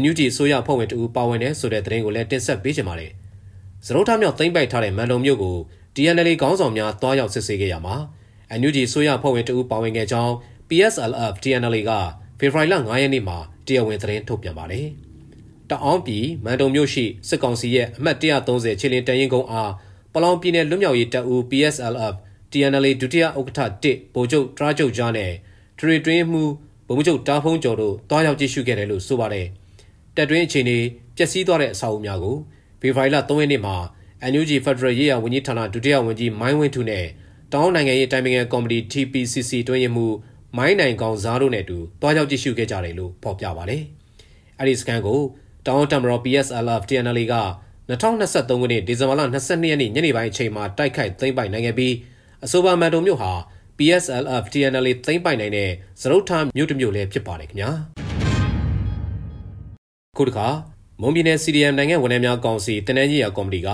[0.00, 3.10] NUG ဆိုရဖွဲ့ဝင်တူပါဝင်တဲ့ဆိုတဲ့သတင်းကိုလည်းတင်ဆက်ပေးချင်ပါတယ်။
[3.86, 5.56] စရုပ်ထမြောက်သိမ့်ပိုက်ထားတဲ့မန်တုံမြို့ကို
[5.96, 7.96] TNL ခေါင်းဆောင်များတွားရောက်စစ်ဆေးခဲ့ရမှာ
[8.60, 10.32] NUG ဆိုရဖွဲ့ဝင်တူပါဝင်ခဲ့ကြောင်း
[10.68, 11.90] PSLF TNL က
[12.38, 14.88] ဖေဖော်ဝါရီလ9ရက်နေ့မှာတရားဝင်သတင်းထုတ်ပြန်ပါတယ်။
[15.70, 19.72] တအောင်းပြည်မန်တုံမြို့ရှိစစ်ကောင်စီရဲ့အမှတ်130ခြေလင်းတရင်ကုန်းအား
[20.12, 22.14] ပလောင်ပြည်နယ်လွတ်မြောက်ရေးတပ်ဦး PSLF
[22.50, 25.32] TNL ဒုတိယဥက္ကဋ္ဌ1ဗိုလ်ချုပ်တရာချုပ်ကြားနဲ့
[25.78, 26.42] ထရီတွင်းမှု
[26.88, 29.46] ဗိုလ်ချုပ်တာဖုံးကျော်တို့တွားရောက်ကြည့်ရှုခဲ့တယ်လို့ဆိုပါတယ်။
[30.16, 30.78] တပ်တွင်းအခြေအနေ
[31.16, 32.36] ပျက်စီးသွားတဲ့အဆောက်အဦများကို
[32.80, 33.76] ဖေဖော်ဝါရီလ3ရက်နေ့မှာ
[34.32, 37.06] NUG Federal ရေးရာဝန်ကြီးဌာနဒုတိယဝန်ကြီးမိုင်းဝင်းထူနဲ့
[37.52, 40.06] တောင်းနိုင်ငံရေးတိုင်ပင်ခံကော်မတီ TPCC တွင်းရမှု
[40.56, 43.82] မိုင်းနိုင်ကောင်စားတို့နဲ့အတူတွားရောက်ကြည့်ရှုခဲ့ကြတယ်လို့ဖော်ပြပါတယ်။
[44.58, 45.20] အဲဒီစကန်ကို
[45.66, 47.36] တောင်းတမရော PSLF TNL က
[47.88, 51.94] 2023ခုနှစ်ဒီဇင်ဘာလ22ရက်နေ့ညနေပိုင်းအချိန်မှာတိုက်ခိုက်သိမ်းပိုက်နိုင်ခဲ့ပြီး
[52.44, 53.32] အဆိုပါမန်တုံမြို့ဟာ
[53.78, 57.70] PSLF TNL သိမ်းပိုက်နိုင်တဲ့စရုပ်ထမြို့တစ်မြို့လည်းဖြစ်ပါတယ်ခင်ဗျာ
[60.16, 60.48] ခုတခါ
[61.00, 63.68] မွန်ပြည်နယ် CDM နိုင်ငံဝန်ထမ်းများကောင်စီတနင်္ဂနွေကော်မတီက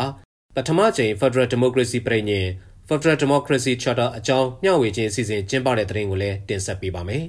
[0.55, 2.47] ပထမကြိမ် Federal Democracy ပြည်ညင်
[2.89, 7.25] Federal Democracy Charter အကြောင်းမျှဝေခြင်းအစီအစဉ်ကျင်းပတဲ့တဲ့ရင်ကိုလည်းတင်ဆက်ပေးပါမယ်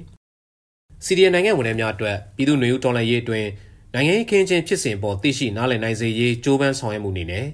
[1.04, 3.48] ။CDM နိုင်ငံဝန်ထမ်းများအတွက်ပြည်သူ့နေဦးတော်လှန်ရေးအတွင်း
[3.96, 7.46] နိုင်ငံရေးခင်းချင်းဖြစ်စဉ်ပေါ်သိရှိနားလည်နိုင်စေရေးကြိုးပမ်းဆောင်ရွက်မှုအနေနဲ့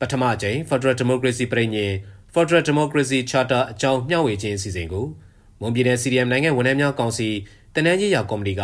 [0.00, 1.92] ပထမကြိမ် Federal Democracy ပြည်ညင်
[2.34, 5.06] Federal Democracy Charter အကြောင်းမျှဝေခြင်းအစီအစဉ်ကို
[5.60, 7.28] မွန်ပြည်နယ် CDM နိုင်ငံဝန်ထမ်းများကောင်စီ
[7.74, 8.62] တနင်္ဂနွေရာကော်မတီက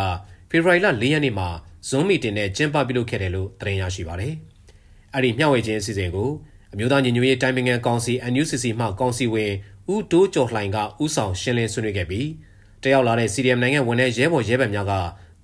[0.49, 1.49] ဖေဖော်ဝါရီလ၄ရက်နေ့မှာ
[1.89, 4.33] Zoom meeting နဲ့ကျင်းပပြုလုပ်ခဲ့တယ်လို့သတင်းရရှိပါတယ်။
[5.13, 6.29] အဲ့ဒီမျှဝေခြင်းအစီအစဉ်ကို
[6.73, 9.51] အမျိုးသားညီညွတ်ရေးတိုင်းပင်ခံကောင်စီ NUCC မှကောင်စီဝင်
[9.93, 12.27] ဦးတိုးကျော်လှိုင်ကဥဆောင်ရှင်းလင်းဆွေးနွေးခဲ့ပြီး
[12.83, 14.93] တယောက်လာတဲ့ CDM နိုင်ငံဝန်ထမ်းရဲဘော်ရဲဘက်များက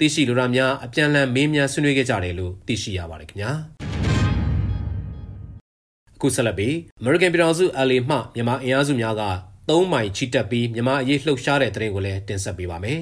[0.04, 3.52] သိရှိလိုတာများအပြန်အလှန်မေးမြန်းဆွေးနွေးခဲ့ကြတယ်လို့သိရှိရပါတယ်ခင်ဗျာ
[6.16, 9.24] အခုဆက်လက်ပြီး American ပြည်တော်စု LA မှမြန်မာအင်အားစုများက
[9.68, 13.00] 3မိုင်ချီတက်ပြီးမြန်မာအရေးလှုပ်ရှားတဲ့တဲ့ရင်ကိုလည်းတင်ဆက်ပေးပါမယ်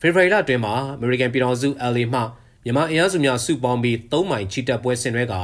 [0.00, 2.20] ဖေဖော်ဝါရီလအတွင်းမှာ American ပြည်တော်စု LA မှ
[2.64, 5.34] မြန်မာအင်အားစုများစုပေါင်းပြီး3မိုင်ချီတက်ပွဲဆင်နွှဲက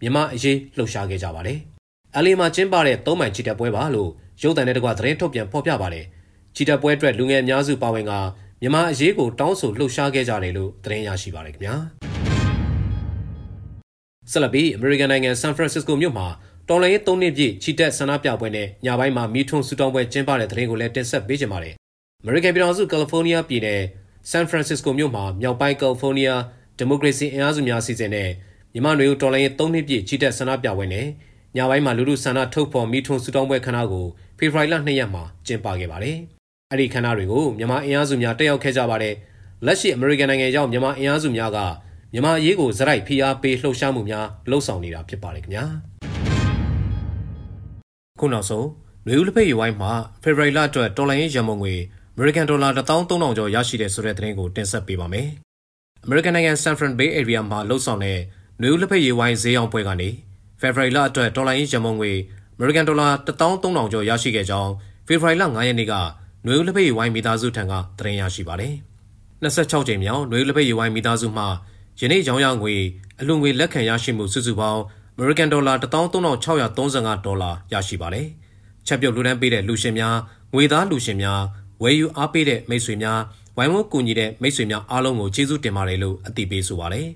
[0.00, 1.58] မြန်မာအရေးလှုပ်ရှားခဲ့ကြပါတယ်။
[2.16, 4.10] အလီမှာကျင်းပတဲ့3မိုင်ချီတက်ပွဲပါလို့
[4.42, 6.04] ရုပ်သံနဲ့တကွသတင်းထုတ်ပြန်ဖော်ပြပါတယ်။
[6.54, 8.12] ချီတက်ပွဲအတွက်လူငယ်အများစုပါဝင်က
[8.62, 11.74] မြန်မာအရေးကိုတောင်းဆိုလှုပ်ရှားခဲ့ကြတယ်လို့သတင်းရရှိပါတယ်ခင်ဗျာ။
[14.30, 16.26] ဆလဘီအမေရိကန်နိုင်ငံဆန်ဖရန်စစ္စကိုမြို့မှာ
[16.68, 21.74] တော်လိုင်းရေး၃နှစ်ပြည့်ချီတက်ဆန္ဒပြပွဲနဲ့ညပိုင်းမှာမီထွန်းဆူတောင်းပွဲကျင်းပတဲ့သတင်းကိုလည်းတင်ဆက်ပေးကြပါမယ်။
[22.20, 23.82] အမေရိကန်ပြည်ထောင်စုကယ်လီဖိုးနီးယားပြည်နယ်
[24.30, 26.42] ဆန်ဖရန်စစ္စကိုမြို့မှာမြောက်ပိုင်းကယ်လီဖိုးနီးယား
[26.78, 28.28] ဒီမိုကရေစီအင်အားစုများစီစဉ်တဲ့
[28.72, 31.06] မြန်မာနွေဦးတော်လိုင်းရေး၃နှစ်ပြည့်ချီတက်ဆန္ဒပြပွဲနဲ့
[31.56, 34.06] ညပိုင်းမှာလူလူဆန္ဒထုတ်ဖော်မိထွန်းဆူတောင်းပွဲခန်းနာကို
[34.38, 36.18] ဖေဖော်ဝါရီလ2ရက်မှာကျင်းပခဲ့ပါတယ်။
[36.72, 39.14] အဲ့ဒီခန်းနာတွေကိုမြန်မာအင်အားစုများတက်ရောက်ခဲ့ကြပါတယ်။
[39.66, 41.58] လက်ရှိအမေရိကန်နိုင်ငံရောက်မြန်မာအင်အားစုများက
[42.12, 45.64] မြန်မာအရေးကိုဇရိုက်ဖိအားပေးလှုပ်ရှားမှုများလှုပ်ဆောင်နေတာဖြစ်ပါတယ်ခင်ဗျာ။
[48.20, 48.66] ခုနောက်ဆုံး
[49.06, 51.74] နွေဦးလက်ဖက်ရည်ဝိုင်းမှာဖေဖော်ဝါရီလအတွက်တော်လိုင်းရေးရန်ပုံငွေ
[52.14, 55.28] အမေရိကန်ဒေါ်လာ13000ကျော်ရရှိတဲ့ဆိုတဲ့သတင်းကိုတင်ဆက်ပေးပါမယ်။
[56.04, 58.18] အမေရိကန်နိုင်ငံဆန်ဖရန်ဘေးအေရီးယားမှာလှုပ်ဆောင်တဲ့
[58.60, 60.08] နွေဦးလက်ဖက်ရည်ဝိုင်းဈေးအောင်ပွဲကနေ
[60.60, 62.12] ဖေဖော်ဝါရီလအတွက်ဒေါ်လာရင်းရမုံငွေ
[62.56, 64.70] အမေရိကန်ဒေါ်လာ13000ကျော်ရရှိခဲ့ကြောင်း
[65.06, 65.94] ဖေဖော်ဝါရီလ9ရက်နေ့က
[66.46, 68.74] နွေဦးလက်ဖက်ရည်ဝိုင်းမိသားစုထံကသတင်းရရှိပါတယ်။
[69.42, 71.44] 26ကြိမ်မြောက်နွေဦးလက်ဖက်ရည်ဝိုင်းမိသားစုမှ
[72.00, 72.74] ယနေ့ရောင်းရငွေ
[73.20, 74.82] အလွန်ငွေလက်ခံရရှိမှုစုစုပေါင်း
[75.14, 78.26] အမေရိကန်ဒေါ်လာ13635ဒေါ်လာရရှိပါတယ်။
[78.86, 80.16] ချက်ပြုတ်လူတန်းပေးတဲ့လူရှင်များ
[80.54, 81.40] ငွေသားလူရှင်များ
[81.82, 83.20] ဝယ်ယူအားပေးတဲ့မိတ်ဆွေများ
[83.56, 87.06] ဝိုင်းဝန်းကူညီတဲ့မိတ်ဆွေများအားလုံးကိုကျေးဇူးတင်ပါတယ်လို့အသိပေးဆိုပါတယ်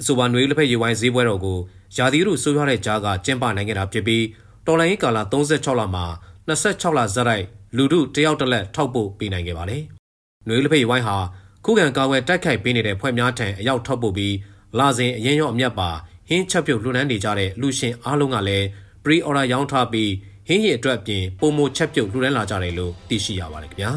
[0.00, 1.58] အဆိုပါຫນွေလက်ဖက်ရည်ဝိုင်းဈေးပွဲတော်ကို
[1.96, 4.24] ရာသီဥတုဆိုးရွားတဲ့ကြားကကျင်းပနိုင်ခဲ့တာဖြစ်ပြီး
[4.66, 6.04] တော်လိုင်းကာလ36လမှာ
[6.48, 7.44] 26လဇက်တိုက်
[7.76, 9.82] လူထုတယောက်တစ်လက်ထောက်ပို့ပေးနိုင်ခဲ့ပါတယ်။
[10.46, 11.16] ຫນွေလက်ဖက်ရည်ဝိုင်းဟာ
[11.64, 14.34] ခုခံကာကွယ်တိုက်ခိုက်ပေးနေတဲ့ဖွဲ့များထံအရောက်ထောက်ပို့ပြီး
[14.78, 15.90] လာစဉ်အရင်ရောအမျက်ပါ
[16.28, 18.66] ဟင်းချက်ပြုတ်လှူဒန်းနေကြတဲ့လူရှင်အားလုံးကလည်း
[19.04, 20.10] pre order ရောင်းထားပြီး
[20.48, 23.92] ဟင်းရည်အတွက်ပြင်ပုံမချက်ပြုတ်လှူဒန်းလာကြတယ်လို့သိရှိရပါတယ်ခင်ဗျာ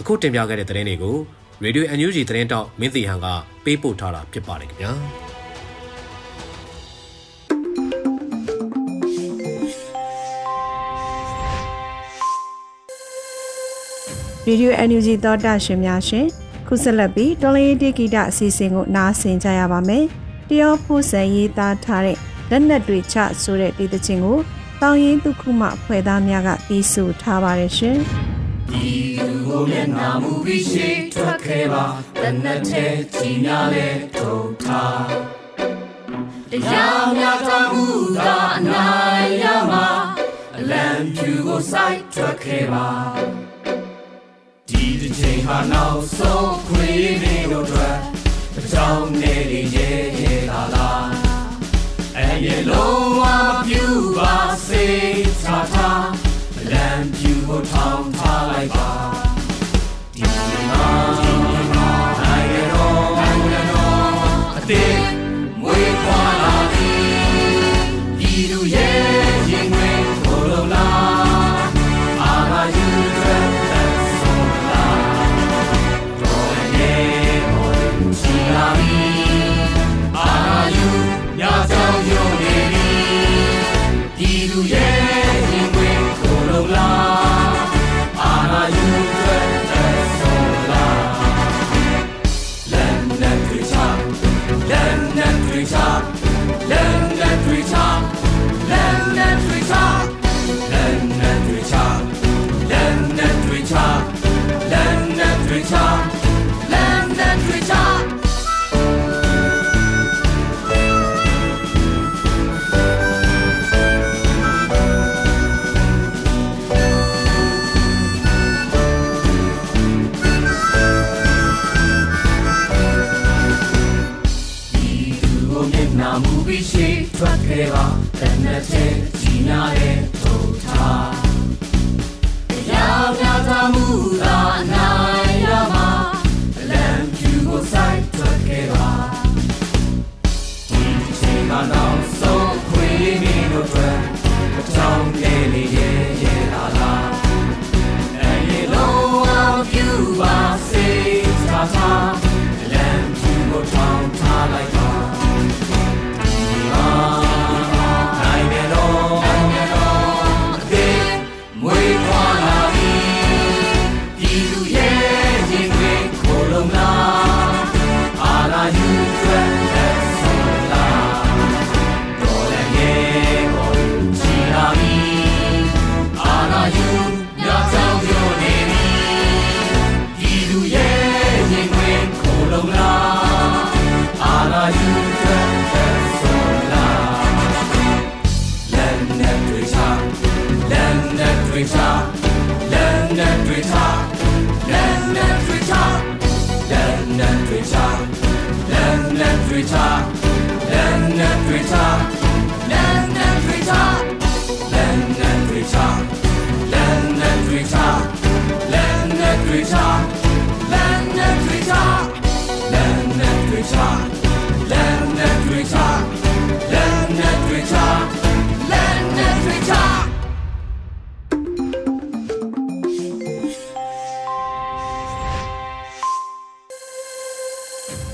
[0.00, 1.16] အခုတင်ပြခဲ့တဲ့သတင်းတွေကို
[1.64, 3.26] Radio NUG သတင်းတောက်မင်းစီဟန်က
[3.64, 4.92] ပေးပို့ထားတာဖြစ်ပါတယ်ခင်ဗျာ
[14.46, 16.26] ရေဒီယို NUG သောတာရှင်များရှင်
[16.66, 20.04] ခုဆက်လက်ပြီးတော်လေးတိဂီတအစီအစဉ်ကိုနားဆင်ကြရပါမယ်။
[20.48, 22.16] တရောဖို့ဆန်ရေးသားထားတဲ့
[22.50, 24.38] လက်နက်တွေချဆိုတဲ့ဒီသချင်းကို
[24.80, 27.96] တောင်ရင်ဒုက္ခမဖွဲ့သားများကပြီးဆိုထားပါတယ်ရှင်။
[28.70, 31.84] ဒီလူကိုမျက်နာမူပြီးရှိထွက်ခဲ့ပါ
[32.20, 35.04] လက်နက်ထဲကြီးများလဲထုတ်ထား
[36.50, 37.86] တရားများတမှု
[38.26, 39.88] သာအနိုင်ရမှာ
[40.56, 42.88] အလံဖြူကိုစိုက်ထွက်ခဲ့ပါ
[45.02, 47.98] ဒီတစ်ချိန်ဟာနောက်ဆုံးခွေးတွေတို့အတွက်
[48.58, 49.42] အကြောင်းနဲ့
[49.74, 50.90] ရဲရဲလာလာ
[52.16, 53.84] အရင်လုံးဝမပြူ
[54.16, 54.36] ပါ
[54.66, 54.86] စေ
[55.42, 55.90] ချာချာ
[56.70, 59.11] လမ်းပြူကိုထောင်းထားလိုက်ပါ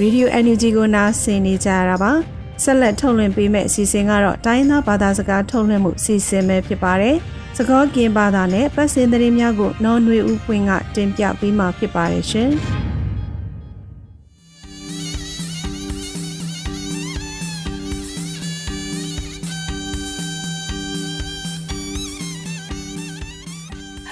[0.08, 2.12] Radio NUG ကိုနားဆင်နေကြရတာပါ
[2.62, 7.16] ဆက်လက်ထုတ်လွှင့်ပေးမယ့်အစီအစဉ်ကတော့တိုင်းသားဘာသာစကားထုတ်လွှင့်မှုအစီအစဉ်ပဲဖြစ်ပါတယ်
[7.56, 12.50] စကောကင်ဘာသာနဲ့ပတ်စင်သတင်းများကိုနော်နွေဦးပွင့်ကတင်ပြပေးမှာဖြစ်ပါတယ်ရှင်။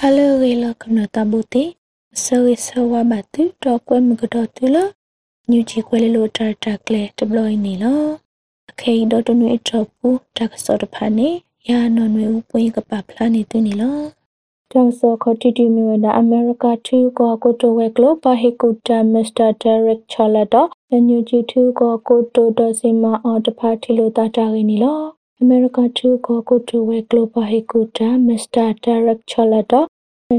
[0.01, 1.63] Hello gelo kamna tabuti
[2.23, 3.97] so so wa batu to kwe
[5.51, 8.03] ညူကြီးကွဲလေးလိုတာတာကလေးတဘလို့နေလော
[8.71, 10.07] အခေဒေါ်တနွေချောပူ
[10.37, 11.29] တကစောတဖာနေ
[11.69, 13.99] ယာနော်နွေဦးပွင့်ကပပလာနေသူနေလော
[14.71, 20.69] တွန်ဆောခတီတီမီဝဒအမေရိကထူကောကိုတိုဝဲဂလိုပါဟီကူတာမစ္စတာဒဲရက်ချော်လာတော့
[21.07, 25.01] ညူကြီးထူကောကိုတိုဒစီမာအော်တဖာထီလိုတာတာရင်းနေလော
[25.39, 29.87] အမေရိကထူကောကိုတိုဝဲဂလိုပါဟီကူတာမစ္စတာဒဲရက်ချော်လာတော့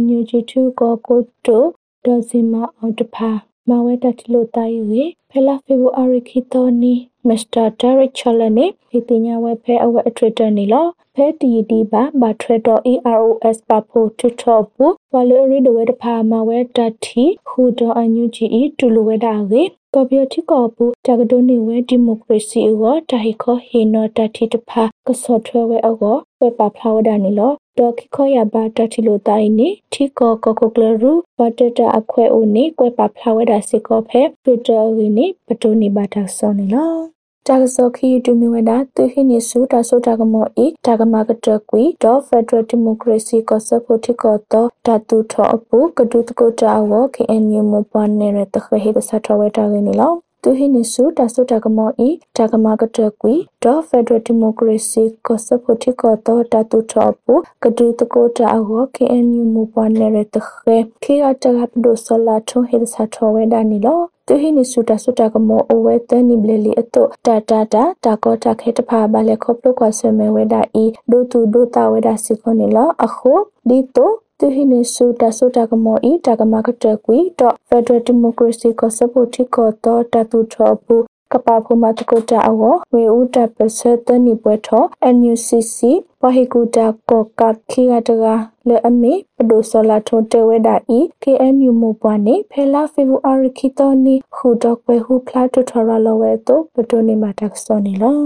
[0.08, 1.64] ညူကြီးထူကောကိုတို
[2.04, 3.30] ဒစီမာအော်တဖာ
[3.68, 6.94] မဝဲတတီလိုတာရီဖဲလာဖေဗူအာရီခီတိုနီ
[7.28, 19.62] မစ္စတာဒါရက်ချလနေဒီတင်ညာဝဲဖဲအဝဲအထရတနီလောဖဲတီဒီပါဘာထရတော် EROS ပါဖို့ထထောဘူးဝါလေရီဒဝဲတဖာမဝဲတတီဟူတော်အန်ယူဂျီတူလိုဝဲတာကေ
[19.94, 25.94] ကော်ပီယတိကောပူတကဒိုနေဝဲဒီမိုကရေစီအောတာဟီခောဟီနိုတတီတဖာကစောထွဲဝဲအော
[26.40, 73.32] ဝဲပါဖလာဝဒနီလောဒေါ်ခိခောရပါတတီလိုတိုင်းနေထီကောကကိုကလရူဘတ်တအခွဲအိုနေကွဲပါဖလာဝဒစီကောဖဲပီတာဝီနေပတိုနေပါတာဆောနေလော တာကစောခီတူမီဝဒသူဟိနေစုတာဆိုတာကမောဤတာကမကတကွီဒေါ်ဖက်ဒရယ်ဒီမိုကရေစီကောဆပ်ဖို့တိကောတော့ဓာတုထောအပူကဒုတကိုတာဝ KNU မပန်နေရတခဟိတဆတ်တော်ဝဲတာရင်းနီလောသူဟိနိစုတဆုတကမောဤတကမကတကွီဒေါ်ဖက်ဒရယ်ဒီမိုကရေစီကောဆပ်ဖို့တိကောတော့ဓာတုထောအပူကဒုတကိုတာဝ KNU မပန်နေရတခဲခေအတကပဒိုဆလာထုံဟိတဆတ်တော်ဝဲတာနီလော သူဟိနိစုတဆုတကမောအဝဲတန်နိဘလလီအတုတာတာတာတာကောတာခေတဖာဘလေခေါပလုကွာဆွေမဲဝဲတာဤဒိုတူဒိုတာဝဲတာစီခွန်နီလောအခု
[73.68, 82.62] ဒီတိုသူဟိနေဆူတဆုတကမောဤတကမကတကွီတော့ဖက်ဒရယ်ဒီမိုကရေစီကိုစပိုတီကိုတော့တတူထောဘူး ကပဖုမတကုတအဝ
[82.92, 85.78] ဝေဥတပစတနိပွဲထော NUCC
[86.20, 86.78] ပဟိကုတ
[87.10, 88.24] ကောကခိရတက
[88.68, 98.18] လေအမေပဒိုဆလာထုံတေဝဒဤ KNU မပွားနေဖဲလာဖေဗူအာရခိတောနီဟူတော့ကွယ်ဟူဖလာတူထော်ရလောဝဲတော့ပဒိုနေမှာတက်စောနေလော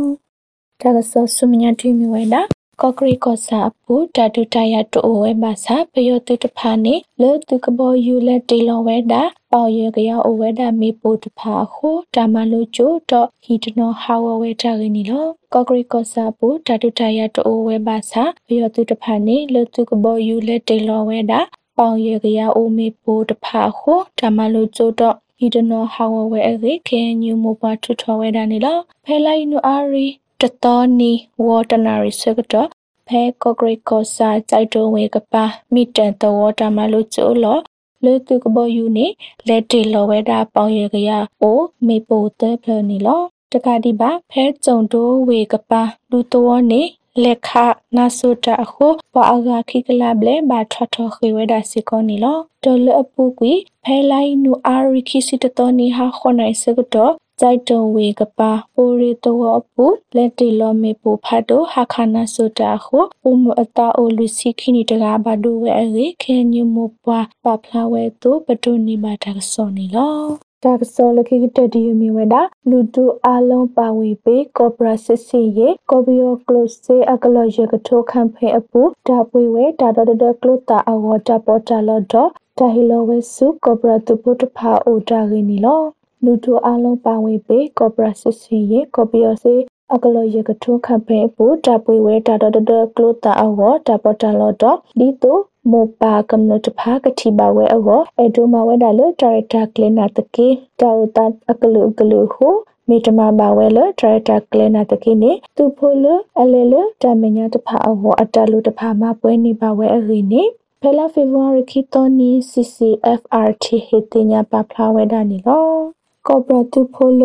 [0.80, 2.42] တကဆဆုမညာတိမီဝဲတာ
[2.84, 21.40] ကော့ကရီကောစာပူတတူတရတူဝဲပါစာပယောတုတဖာနေလေတုကဘောယူလက်တေလောဝဲတာပေါရကရအဝဲတာမေပိုတဖာခုတာမလိုချိုတော့ဟီတနောဟာဝဝဲတာရင်းနီလောကော့ကရီကောစာပူတတူတရတူဝဲပါစာပယောတုတဖာနေလေတုကဘောယူလက်တေလောဝဲတာ
[21.76, 30.06] ပေါရကရအိုမေပိုတဖာခုတာမလိုချိုတော့ဟီတနောဟာဝဝဲအကေခဲညူမိုပါထထဝဲတာနီလောဖဲလိုက်နူအာရီ
[30.40, 31.12] တတော်နီ
[31.44, 32.68] ဝေါ်တနာရီစကတော့
[33.08, 37.58] ဖဲကော့ဂရိတ်ကောစာကြိုက်တုံးဝေကပါမိတန်တော်ဝတာမလို့ကျိုးလော
[38.04, 39.06] လေတုကဘောယူနေ
[39.48, 41.10] လက်တီလောဝဲတာပေါင်ရကရ
[41.42, 46.82] အိုမေပိုတဲဖလနီလောတခါဒီပါဖဲကြုံတိုးဝေကပါလူတော်နေ
[47.22, 47.50] လက်ခ
[47.96, 53.52] နာဆုတာအခုပွာအဂါခိကလာဘလေဘာထထခေဝဒါစီကောနီလောတော်လအပူကွီ
[53.84, 57.12] ဖဲလိုက်နူအာရီခိစီတတော်နီဟာခွန်နိုင်စကတော့
[57.44, 70.16] ကြိုက်တုံဝေကပါပိုရီတောပူလက်တီလောမေပူဖတ်တို့ဟာခနာဆိုတာခုဥမအတာအိုလူစီခိနီတကားဘာဒိုဝဲအေခဲညမပွားပပလာဝဲတို့ပတုန်နီမာတာဆောနီလော
[70.64, 82.14] ဒါကစောလခိကတဒီယမီဝဒါလူတူအလုံးပါဝေပေကောပရာစစ်စီယေကောဘီယိုကလိုစေအကလောရကထိုကမ်ဖေအပူဒါပွေဝဲဒါဒဒဒကလိုတာအဝတာပေါ်တာလောဒ
[82.58, 85.82] တာဟီလိုဝဲစုကောပရာတူပုတဖာအိုတာဂီနီလော
[86.24, 89.54] လူထုအလုံးပါဝင်ပေကော်ပိုရေးစစ်စီရေကော်ပီယောစီ
[89.94, 94.64] အကလောရကထုခဖဲပူတပွေဝဲတာဒဒကလိုတာအဝတပတလောဒ
[94.98, 95.38] ဒီတို
[95.70, 97.88] မောပါကမ္နတဖာကတိပါဝဲအဝ
[98.20, 100.48] အဒိုမဝဲဒါလဒါရတာကလနာတကေ
[100.80, 102.48] တောတာအကလုကလုဟု
[102.88, 106.06] မေတမပါဝဲလဒရတာကလနာတကိနေသူဖိုလ
[106.40, 110.42] အလေလတမညာတဖာအဝအတလူတဖာမပွဲနေပါဝဲအရိနေ
[110.80, 117.22] ဖဲလာဖေဗူရီခီတိုနီ CCFRT ဟေတညာပဖလာဝဲဒါနီလော ကော်ပိုရတီဖိုလ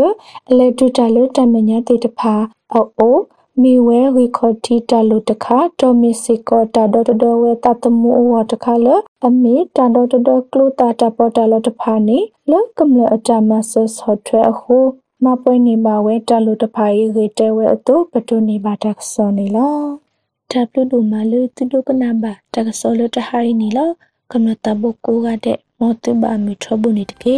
[0.49, 2.33] အလက်တူတလတမညာတေတဖာ
[2.73, 3.17] အို
[3.61, 8.87] မီဝဲရီခေါ်တီတလူတခါတိုမီစီကောတာဒေါ်ဒေါ်ဝဲတတမှုဝတခါလ
[9.25, 12.19] အမီတာဒေါ်ဒေါ်ကလူတာတပေါ်တလတဖာနေ
[12.51, 14.77] လကမလအတမဆတ်ဟော့ထွဲအခု
[15.23, 19.77] မပွဲနေပါဝဲတလူတဖာရေးရေတဲဝဲအတူပတူနေပါတက်စောနေလော
[20.51, 23.89] တပ်လူဒူမာလူတူဒုကနာဘာတက်စောလတဟိုင်းနေလော
[24.31, 27.25] ကမတဘကိုကတဲ့မောတဘာမီထဘုန်တက